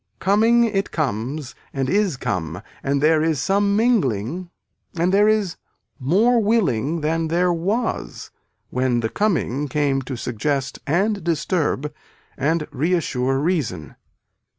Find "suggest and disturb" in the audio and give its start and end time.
10.15-11.93